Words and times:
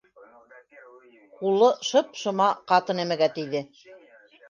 Ҡулы 1.43 1.69
шып-шыма 1.91 2.51
ҡаты 2.75 2.99
нәмәгә 3.05 3.33
тейҙе. 3.41 3.67